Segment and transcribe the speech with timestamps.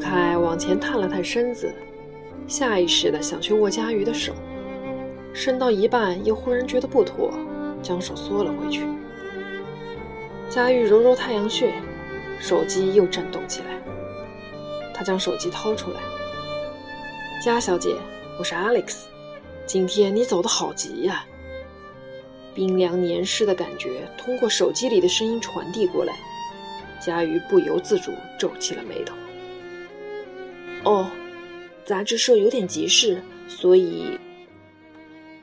[0.00, 1.72] 凯往前探了探身子，
[2.46, 4.32] 下意识的想去握佳瑜的手，
[5.34, 7.32] 伸到一半，又忽然觉得不妥，
[7.82, 8.86] 将手缩了回去。
[10.48, 11.74] 佳玉揉揉太阳穴，
[12.40, 13.66] 手机又震动起来。
[14.94, 16.00] 他将手机掏出来
[17.44, 17.94] ：“佳小姐，
[18.38, 19.02] 我是 Alex，
[19.66, 21.24] 今天你走的好急呀。”
[22.54, 26.14] 冰凉黏湿的感觉通过手机里的声音传递过来，
[27.00, 29.14] 佳瑜不由自主皱起了眉头。
[30.84, 31.10] 哦，
[31.84, 34.18] 杂志社有点急事，所以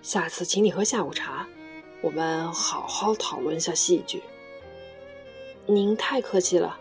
[0.02, 1.48] 下次请你喝下午茶，
[2.02, 4.24] 我们好好讨论下戏剧。
[5.68, 6.80] 您太客气了。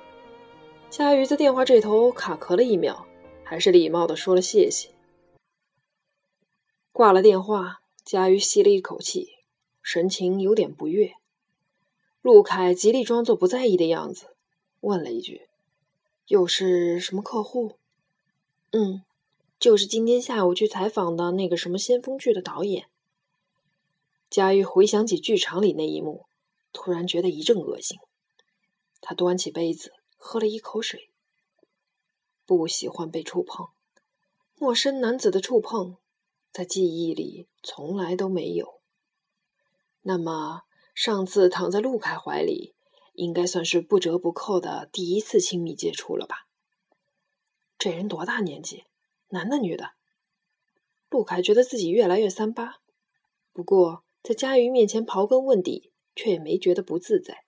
[0.89, 3.07] 佳瑜在电话这头卡壳了一秒，
[3.43, 4.91] 还是礼貌的说了谢谢。
[6.93, 9.31] 挂了电话，佳瑜吸了一口气。
[9.83, 11.13] 神情有点不悦，
[12.23, 14.29] 陆凯极力装作不在意的样子，
[14.81, 15.43] 问了一句
[16.29, 17.77] ：“又是什么客户
[18.77, 19.05] ？”“嗯，
[19.61, 22.89] 就是今天下午去采访的那个什么先锋剧的导演。”
[24.29, 26.27] 佳玉回想起剧场里那一幕，
[26.73, 27.97] 突然觉得一阵恶心。
[29.01, 31.11] 他端起杯子喝了一口水。
[32.45, 33.69] 不喜欢被触碰，
[34.59, 35.99] 陌生男子的触碰，
[36.51, 38.81] 在记忆里从来都没有。
[40.03, 40.63] 那么，
[40.97, 42.75] 上次躺在陆凯怀里，
[43.13, 46.49] 应该算是不折不扣的第一次亲密接触了吧？
[47.79, 48.85] 这人多大年纪？
[49.29, 49.93] 男的女的？
[51.11, 52.81] 陆凯觉得自己越来越三八，
[53.53, 57.45] 不过在佳瑜面前刨根问底，却也没觉得不自在。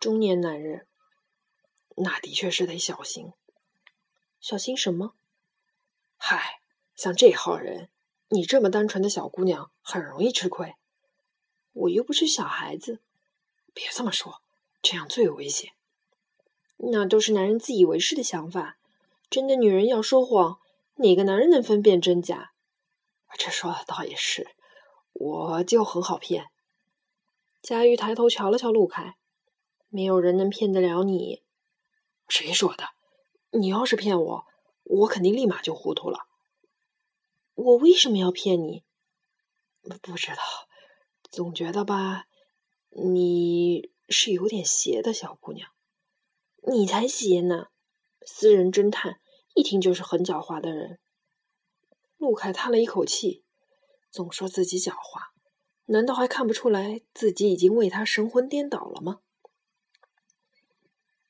[0.00, 0.86] 中年男人，
[1.96, 3.32] 那的确是得小心。
[4.40, 5.14] 小心什么？
[6.16, 6.60] 嗨，
[6.94, 7.88] 像这号人，
[8.28, 10.74] 你这么单纯的小姑娘，很容易吃亏。
[11.72, 13.00] 我又不是小孩子，
[13.72, 14.42] 别这么说，
[14.82, 15.72] 这样最危险。
[16.76, 18.76] 那都是男人自以为是的想法。
[19.32, 20.58] 真的女人要说谎，
[20.96, 22.52] 哪个男人能分辨真假？
[23.38, 24.46] 这说的倒也是，
[25.14, 26.50] 我就很好骗。
[27.62, 29.16] 佳玉抬头瞧了瞧陆凯，
[29.88, 31.42] 没有人能骗得了你。
[32.28, 32.90] 谁说的？
[33.52, 34.44] 你要是骗我，
[34.82, 36.18] 我肯定立马就糊涂了。
[37.54, 38.84] 我为什么要骗你？
[39.80, 40.42] 不知道。
[41.30, 42.26] 总觉得吧，
[42.90, 45.70] 你是有点邪的小姑娘，
[46.70, 47.68] 你才邪呢！
[48.24, 49.21] 私人侦探
[49.54, 50.98] 一听就是很狡猾的人。
[52.16, 53.42] 陆凯叹了一口气，
[54.10, 55.30] 总说自己狡猾，
[55.86, 59.20] 难道还看不出来自己已经为他神魂颠倒了吗？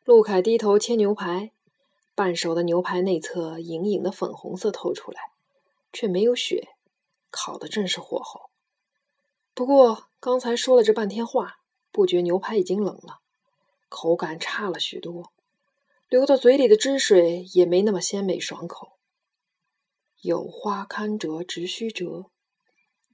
[0.04, 1.52] 陆凯低头切牛排，
[2.14, 5.32] 半熟的牛排内侧隐隐的粉红色透出来，
[5.92, 6.76] 却没有血，
[7.30, 8.50] 烤的正是火候。
[9.54, 11.60] 不过刚才说了这半天话，
[11.90, 13.20] 不觉牛排已经冷了，
[13.88, 15.32] 口感差了许多，
[16.12, 18.98] 流到嘴里的汁水也没那么鲜美爽口。
[20.20, 22.30] 有花堪折直须折，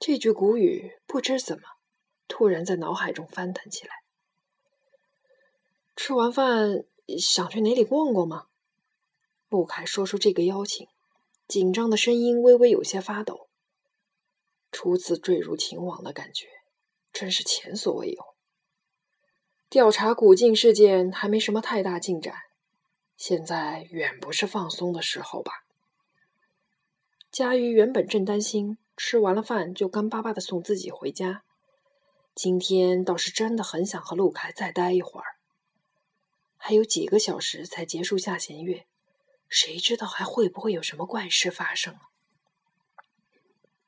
[0.00, 1.62] 这句古语不知怎么
[2.26, 3.94] 突然在脑海中翻腾起来。
[5.94, 6.86] 吃完饭
[7.20, 8.46] 想去哪里逛逛吗？
[9.48, 10.88] 陆凯说出这个邀请，
[11.46, 13.48] 紧张的声音微微有些发抖。
[14.72, 16.48] 初次坠入情网的感觉，
[17.12, 18.20] 真是前所未有。
[19.70, 22.34] 调查古镜事件还没什么太大进展，
[23.18, 25.64] 现在远不是放松的时候吧？
[27.32, 31.42] 佳瑜原本正担心吃完了饭就干巴巴的送自己回家，
[32.32, 35.36] 今天倒是真的很想和陆凯再待一会儿。
[36.56, 38.86] 还有几个小时才结束下弦月，
[39.48, 41.98] 谁知道还会不会有什么怪事发生？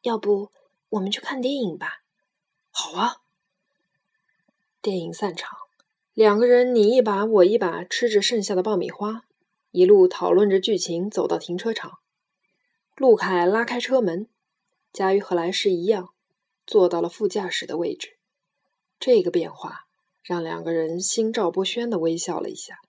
[0.02, 0.50] 要不？
[0.88, 2.02] 我们去看电影吧，
[2.72, 3.22] 好啊。
[4.82, 5.56] 电影散场，
[6.20, 9.22] 两个人你一把我一把吃着剩下的爆米花，
[9.70, 11.92] 一路讨论着剧情，走到停车场。
[12.94, 14.28] 陆凯拉开车门，
[14.92, 16.10] 佳瑜和来时一样，
[16.66, 18.18] 坐到了副驾驶的位置。
[18.98, 19.86] 这个变化
[20.22, 22.80] 让两个人心照不宣的微笑了一下。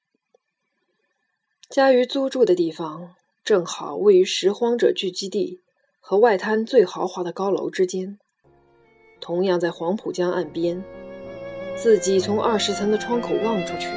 [1.70, 5.62] 佳瑜租住的地方正好位于拾荒者聚集地。
[6.02, 8.20] 和外滩最豪华的高楼之间，
[9.22, 10.84] 同样在黄浦江岸边，
[11.76, 13.88] 自己从二十层的窗口望出去，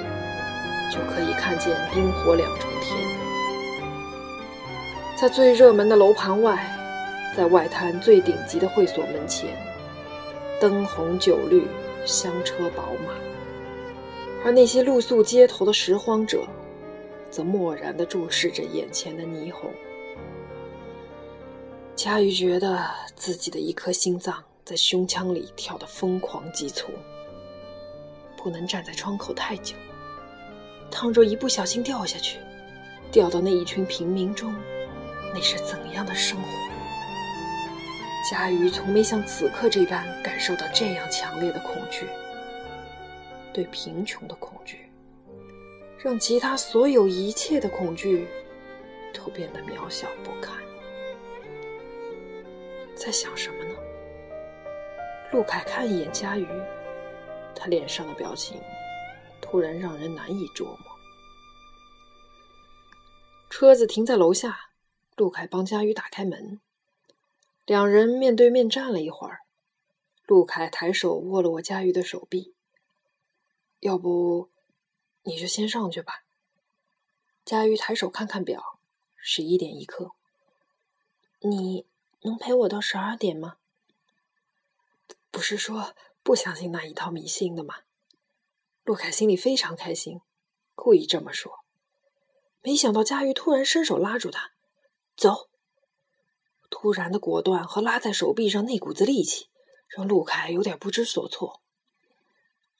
[0.90, 2.96] 就可以看见冰火两重天。
[5.16, 6.70] 在最热门的楼盘外，
[7.36, 9.50] 在外滩最顶级的会所门前，
[10.60, 11.66] 灯红酒绿，
[12.04, 13.12] 香车宝马，
[14.44, 16.44] 而那些露宿街头的拾荒者，
[17.30, 19.70] 则漠然地注视着眼前的霓虹。
[21.94, 22.84] 佳瑜觉得
[23.14, 26.88] 自己的一颗心脏在胸腔里跳得疯狂急促，
[28.44, 29.74] 不能站在窗口太久，
[30.90, 32.38] 倘若一不小心掉下去，
[33.10, 34.54] 掉到那一群平民中，
[35.32, 36.48] 那是怎样的生活？
[38.30, 42.06] 佳瑜从没像此刻这般感受到这样强烈的恐惧，
[43.50, 44.90] 对贫穷的恐惧，
[45.98, 48.26] 让其他所有一切的恐惧
[49.14, 50.54] 都变得渺小不堪。
[52.94, 53.74] 在想什么呢？
[55.32, 56.46] 陆凯看一眼佳瑜，
[57.64, 58.60] 他脸上的表情
[59.40, 60.98] 突然让人难以捉摸。
[63.48, 64.68] 车子停在楼下，
[65.16, 66.60] 陆凯帮佳瑜打开门。
[67.64, 69.38] 两人面对面站了一会儿，
[70.26, 72.52] 陆凯抬手握了握佳瑜的手臂。
[73.80, 74.50] 要不，
[75.22, 76.22] 你就先上去吧。
[77.46, 78.78] 佳瑜抬手看看表，
[79.16, 80.10] 十一点一刻。
[81.40, 81.86] 你
[82.20, 83.56] 能陪我到十二点吗？
[85.30, 87.74] 不是说不相信那一套迷信的吗？
[88.82, 90.20] 陆凯心里非常开心，
[90.74, 91.52] 故意这么说。
[92.62, 94.52] 没想到佳玉突然伸手拉住他，
[95.16, 95.50] 走。
[96.70, 99.48] 突然的果断和拉在手臂上那股子力气，
[99.86, 101.60] 让陆凯有点不知所措。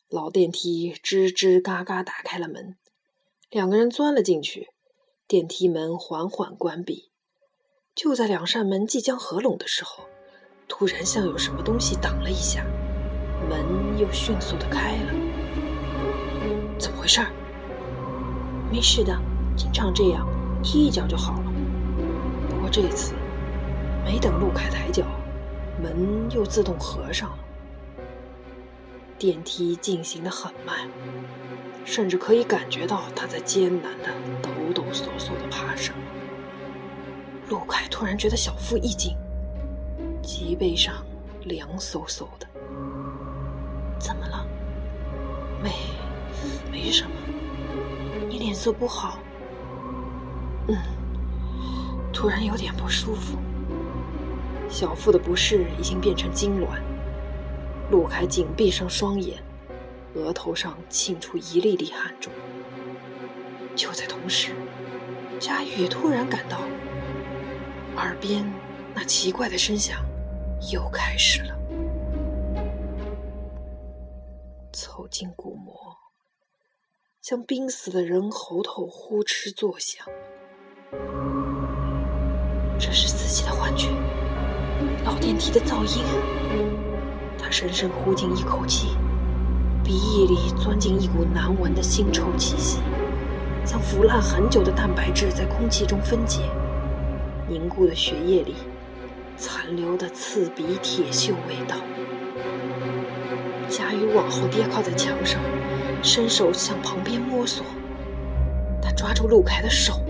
[0.08, 2.78] 老电梯吱吱嘎嘎打开了门，
[3.50, 4.70] 两个人钻了进去。
[5.26, 7.10] 电梯门缓缓关闭。
[7.94, 10.04] 就在两扇门即将合拢的时候，
[10.66, 12.66] 突然像有什么东西挡了一下，
[13.48, 15.12] 门又迅速的开了。
[16.78, 17.20] 怎么回事？
[18.70, 19.16] 没事的，
[19.56, 20.26] 经常这样，
[20.62, 21.52] 踢一脚就好了。
[22.48, 23.14] 不过这次。
[24.04, 25.02] 没等陆凯抬脚，
[25.82, 27.38] 门又自动合上了。
[29.18, 30.86] 电梯进行的很慢，
[31.86, 34.10] 甚至可以感觉到他在艰难的
[34.42, 35.94] 抖抖嗦嗦的爬升。
[37.48, 39.16] 陆凯突然觉得小腹一紧，
[40.22, 40.96] 脊背上
[41.44, 42.46] 凉飕飕的。
[44.04, 44.46] 怎么了？
[45.62, 45.70] 没，
[46.70, 47.10] 没什么。
[48.28, 49.18] 你脸色不好。
[50.68, 50.76] 嗯，
[52.12, 53.38] 突然有点不舒服。
[54.68, 56.82] 小腹的不适已经变成痉挛，
[57.90, 59.42] 陆凯紧闭上双眼，
[60.12, 62.28] 额头上沁出一粒粒汗珠。
[63.74, 64.52] 就在同时，
[65.40, 66.58] 佳玉也突然感到
[67.96, 68.44] 耳边
[68.94, 70.04] 那奇怪的声响
[70.70, 71.56] 又开始了，
[74.74, 75.96] 凑近鼓膜，
[77.22, 80.04] 像濒死的人喉头呼哧作响。
[82.78, 83.88] 这是自己的幻觉。
[85.04, 86.02] 老电梯的噪音，
[87.38, 88.96] 他深深呼进一口气，
[89.84, 92.80] 鼻翼里钻进一股难闻的腥臭气息，
[93.64, 96.40] 像腐烂很久的蛋白质在空气中分解，
[97.48, 98.56] 凝固的血液里
[99.36, 101.76] 残留的刺鼻铁锈味道。
[103.76, 105.40] 佳宇往后跌靠在墙上，
[106.00, 107.66] 伸手向旁边摸索，
[108.80, 110.00] 他抓住陆凯的手，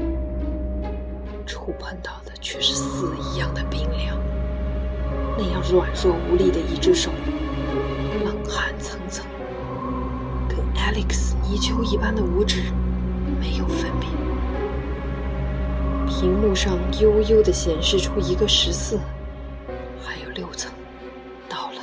[1.46, 4.18] 触碰到的却是死一样的冰凉。
[5.38, 7.10] 那样软弱无力的一只手，
[8.22, 9.22] 冷汗涔涔，
[10.46, 12.64] 跟 Alex 泥鳅一般的五指
[13.40, 14.10] 没有分别。
[16.06, 19.00] 屏幕上悠悠地显示出一个十四，
[20.04, 20.70] 还有六层，
[21.48, 21.80] 到了，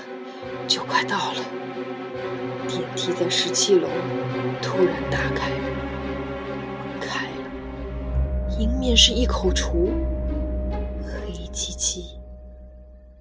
[0.67, 1.60] 就快到了。
[2.95, 3.87] 梯在十七楼
[4.61, 5.51] 突然打开，
[6.99, 9.91] 开了，迎面是一口厨，
[11.03, 12.03] 黑漆漆。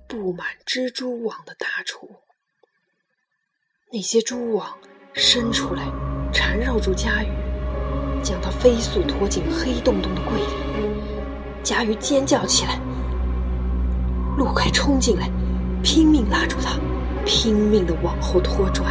[0.09, 2.11] 布满蜘蛛网的大厨，
[3.93, 4.77] 那些蛛网
[5.13, 5.85] 伸出来，
[6.33, 7.29] 缠绕住佳瑜，
[8.21, 10.93] 将他飞速拖进黑洞洞的柜里。
[11.63, 12.81] 佳瑜尖叫起来，
[14.37, 15.31] 陆凯冲进来，
[15.81, 16.77] 拼命拉住他，
[17.25, 18.85] 拼命的往后拖拽。